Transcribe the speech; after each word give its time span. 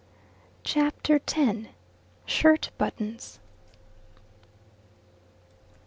CHAPTER 0.63 1.21
X. 1.27 1.67
SHIRT 2.25 2.71
BUTTONS. 2.79 3.39